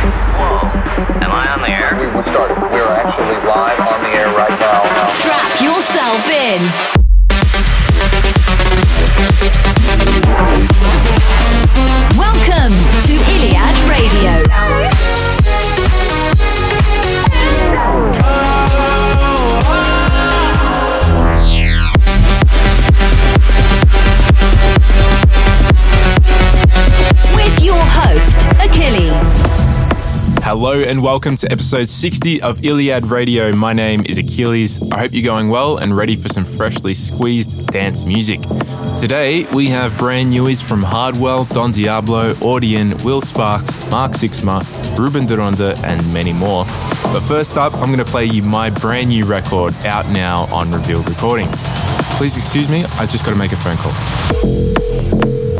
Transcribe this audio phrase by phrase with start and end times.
[0.00, 0.68] Whoa.
[1.20, 1.92] Am I on the air?
[1.98, 2.56] We, we started.
[2.72, 4.80] We're actually live on the air right now.
[5.20, 6.99] Strap yourself in.
[30.62, 33.50] Hello and welcome to episode 60 of Iliad Radio.
[33.56, 34.92] My name is Achilles.
[34.92, 38.40] I hope you're going well and ready for some freshly squeezed dance music.
[39.00, 44.60] Today we have brand newies from Hardwell, Don Diablo, Audion, Will Sparks, Mark Sixma,
[44.98, 46.66] Ruben de Ronde, and many more.
[47.04, 50.70] But first up, I'm going to play you my brand new record out now on
[50.70, 51.58] Revealed Recordings.
[52.18, 53.92] Please excuse me, I just got to make a phone call.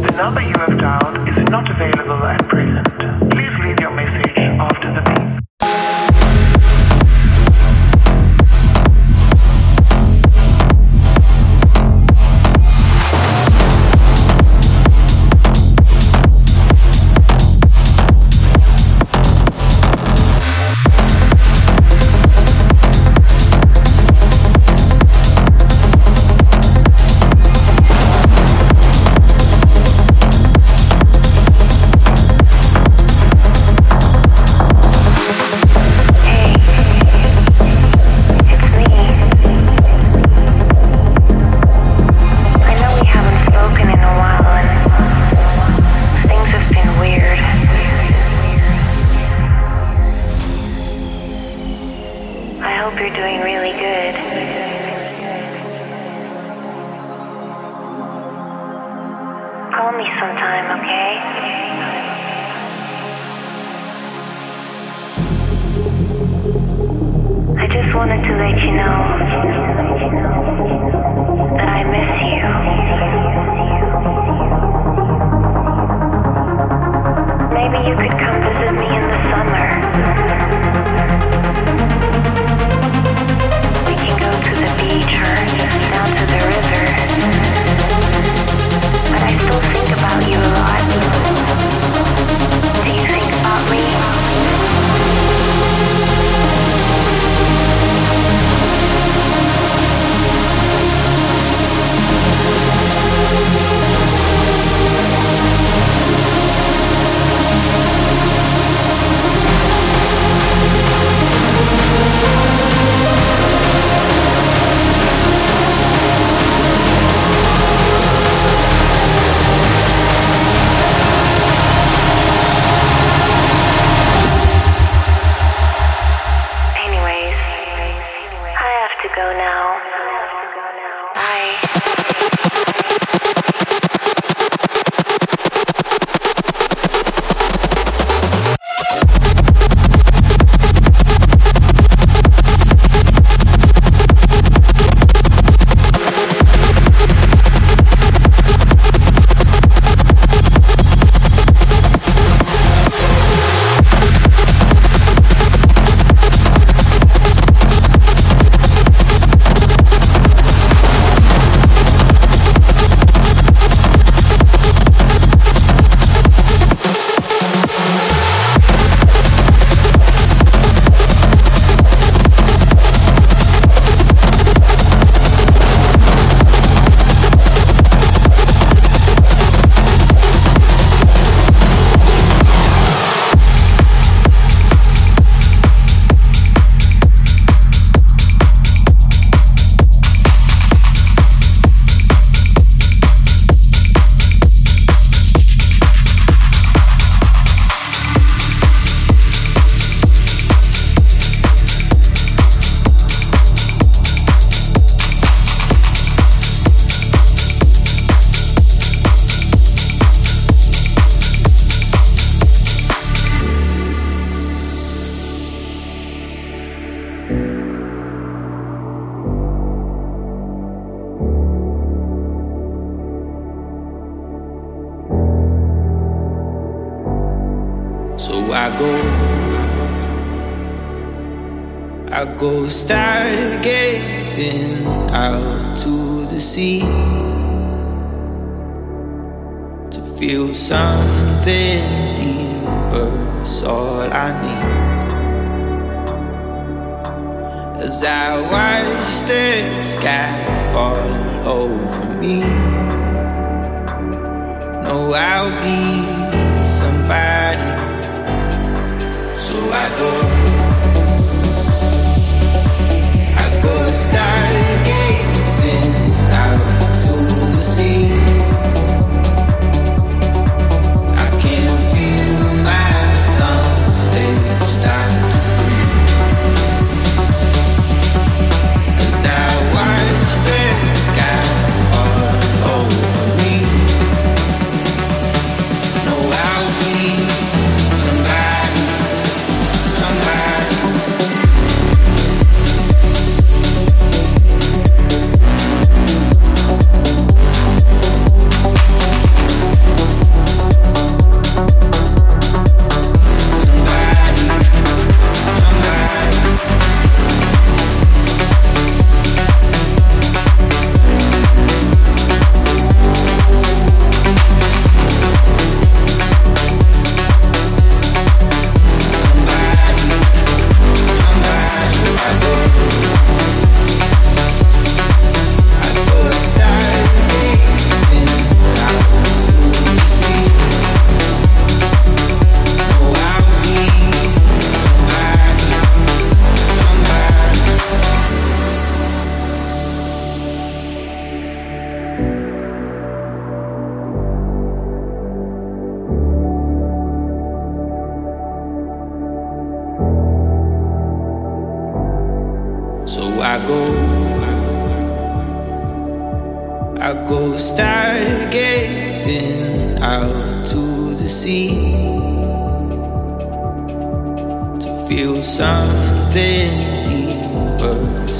[0.03, 3.00] The number you have dialed is not available at present.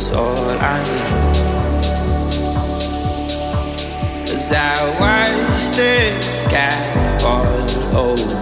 [0.01, 1.11] That's all I need.
[4.31, 8.40] Cause I watched the sky fall.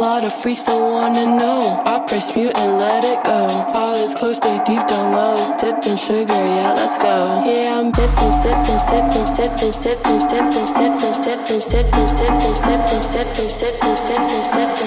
[0.00, 1.82] Lot of freaks don't wanna know.
[1.84, 3.44] I press mute and let it go.
[3.76, 5.36] All is close, they deep down low.
[5.58, 7.44] Dipping sugar, yeah, let's go.
[7.44, 13.76] Yeah, I'm dipping, dipping, dipping, dipping, dipping, dipping, dipping, dipping, dipping, dipping, dipping, dipping, dipping,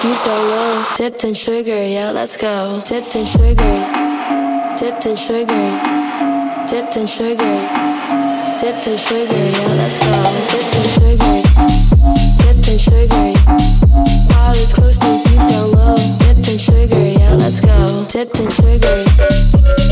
[0.00, 0.84] deep down low.
[0.96, 2.82] Dipped in sugar, yeah, let's go.
[2.86, 3.74] Dipped in sugar.
[4.78, 5.66] Dipped in sugar.
[6.68, 7.56] Dipped in sugar.
[8.58, 10.12] Dipped in sugar, yeah, let's go.
[10.52, 11.36] Dipped in sugar.
[12.42, 13.26] Dipped in sugar.
[14.30, 15.96] While it's close to deep down low.
[16.18, 18.04] Dipped in sugar, yeah, let's go.
[18.08, 19.04] Dipped in sugar.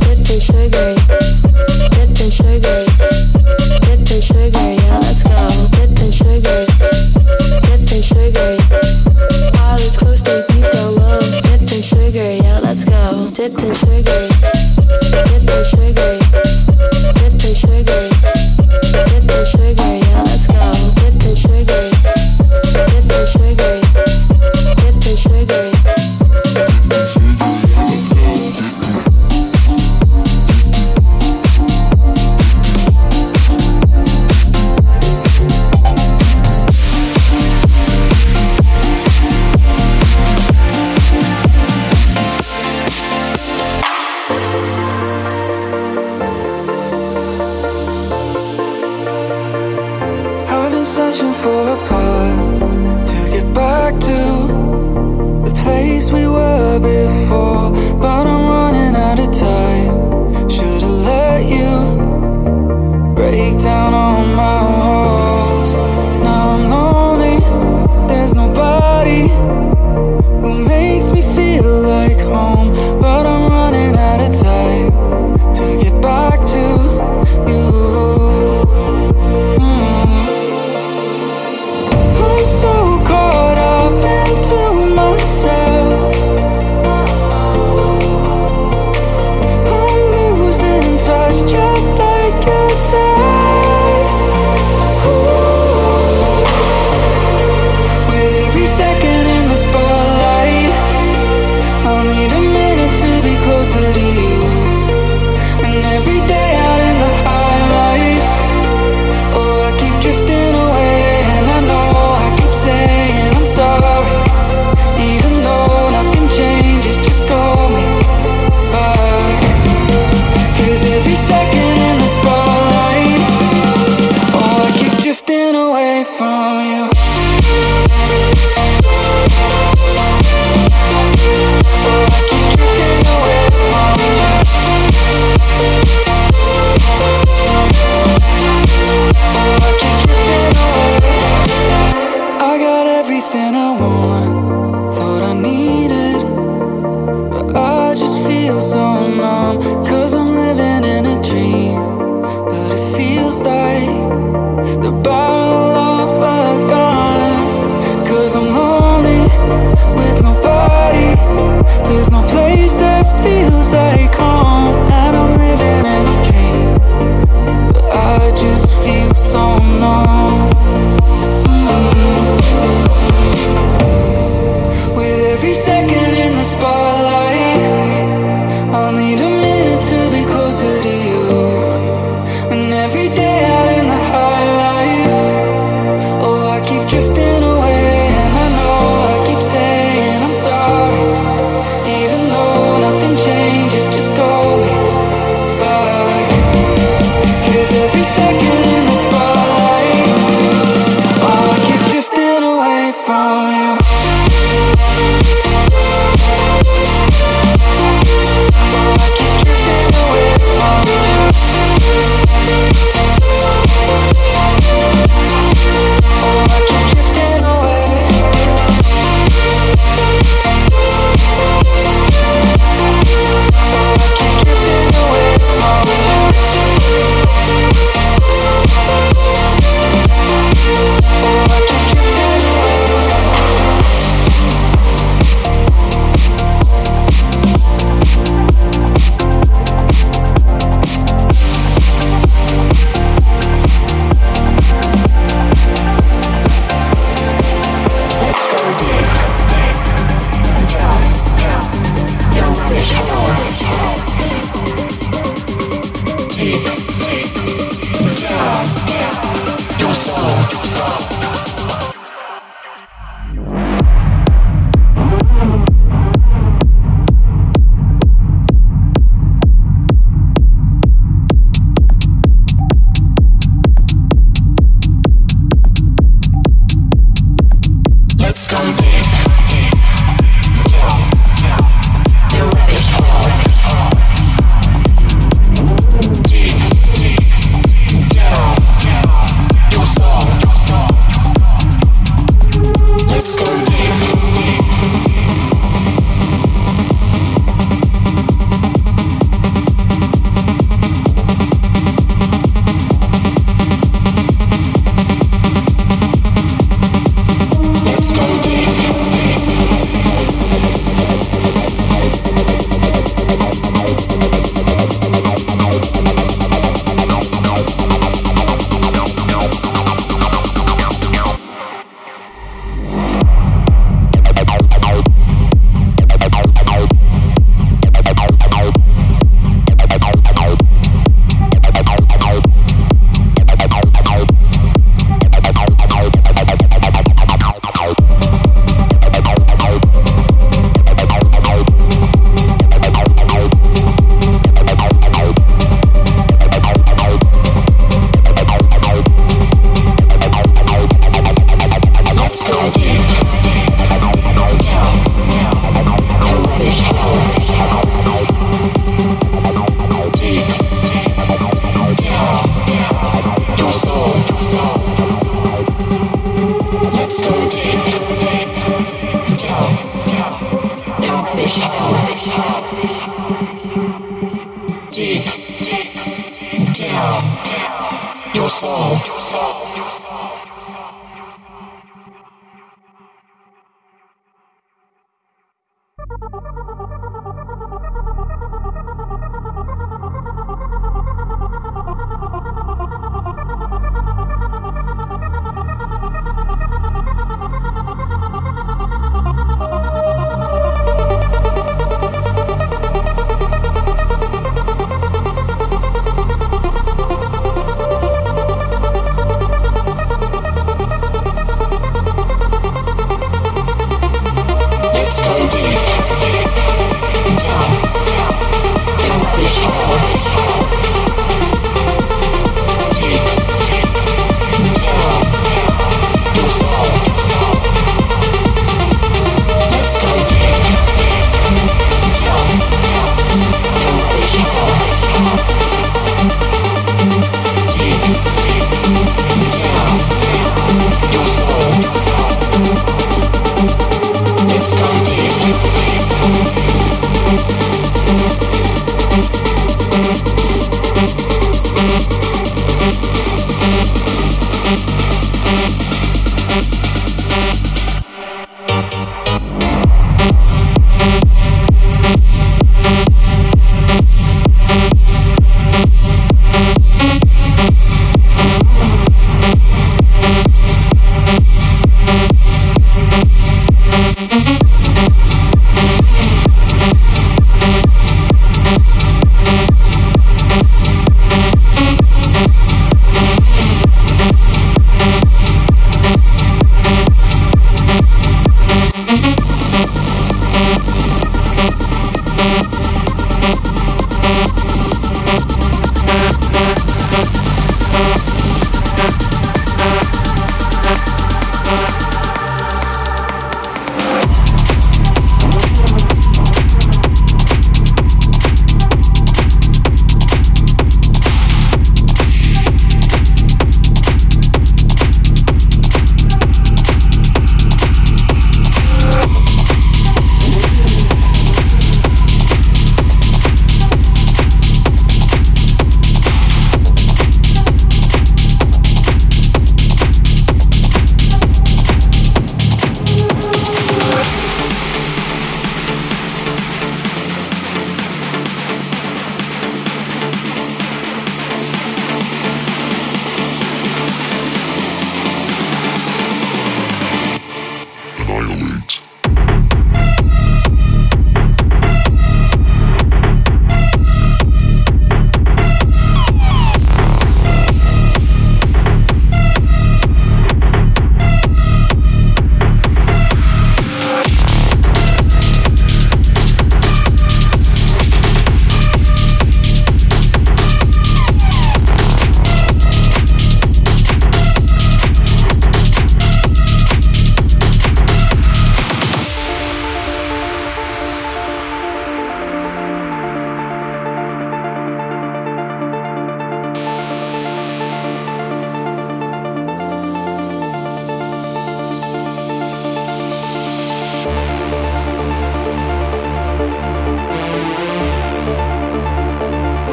[0.00, 0.93] Dipped in sugar.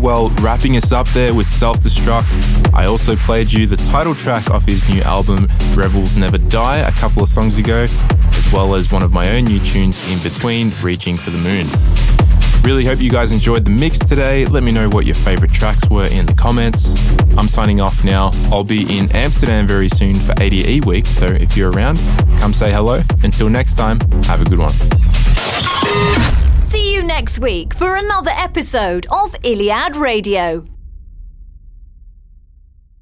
[0.00, 2.72] Hardwell wrapping us up there with Self Destruct.
[2.72, 6.92] I also played you the title track off his new album, Rebels Never Die, a
[6.92, 10.70] couple of songs ago, as well as one of my own new tunes in between,
[10.82, 11.66] Reaching for the Moon.
[12.64, 14.46] Really hope you guys enjoyed the mix today.
[14.46, 16.94] Let me know what your favorite tracks were in the comments.
[17.36, 18.30] I'm signing off now.
[18.50, 21.98] I'll be in Amsterdam very soon for ADE week, so if you're around,
[22.40, 23.02] come say hello.
[23.22, 24.72] Until next time, have a good one.
[27.20, 30.69] Next week for another episode of Iliad Radio.